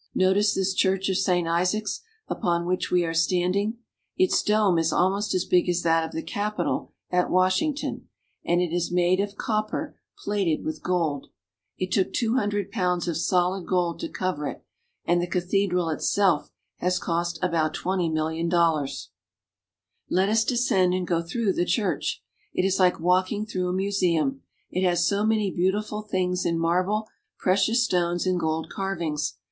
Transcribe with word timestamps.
Notice 0.15 0.55
this 0.55 0.73
church 0.73 1.09
of 1.09 1.17
Saint 1.17 1.47
Isaac's, 1.47 2.01
upon 2.27 2.65
which 2.65 2.89
we 2.89 3.05
are 3.05 3.13
standing. 3.13 3.77
Its 4.17 4.41
dome 4.41 4.79
is 4.79 4.91
almost 4.91 5.35
as 5.35 5.45
big 5.45 5.69
as 5.69 5.83
that 5.83 6.03
of 6.03 6.11
the 6.11 6.23
Capitol 6.23 6.91
at 7.11 7.29
Washington; 7.29 8.09
and 8.43 8.61
it 8.61 8.73
is 8.73 8.91
made 8.91 9.19
of 9.19 9.35
copper, 9.35 9.95
plated 10.17 10.65
with 10.65 10.81
gold. 10.81 11.27
It 11.77 11.91
took 11.91 12.13
two 12.13 12.33
hundred 12.33 12.71
pounds 12.71 13.07
of 13.07 13.15
solid 13.15 13.67
gold 13.67 13.99
to 13.99 14.09
cover 14.09 14.47
it, 14.47 14.63
and 15.05 15.21
the 15.21 15.27
cathedral 15.27 15.89
itself 15.89 16.49
has 16.77 16.97
cost 16.97 17.37
about 17.43 17.75
twenty 17.75 18.09
million 18.09 18.49
dollars." 18.49 19.09
Now 20.09 20.21
let 20.21 20.21
your 20.21 20.23
eyes 20.23 20.23
run 20.23 20.23
along 20.23 20.25
the 20.25 20.25
Nevski 20.25 20.25
Prospekt." 20.25 20.25
Let 20.25 20.29
us 20.29 20.45
descend 20.45 20.93
and 20.95 21.07
go 21.07 21.21
through 21.21 21.53
the 21.53 21.71
church. 21.71 22.23
It 22.55 22.65
is 22.65 22.79
like 22.79 22.99
walking 22.99 23.45
through 23.45 23.69
a 23.69 23.73
museum, 23.73 24.41
it 24.71 24.83
has 24.83 25.07
so 25.07 25.23
many 25.23 25.51
beautiful 25.51 26.01
things 26.01 26.43
in 26.43 26.57
marble, 26.57 27.07
precious 27.37 27.83
stones, 27.85 28.25
and 28.25 28.39
gold 28.39 28.71
carvings. 28.71 29.35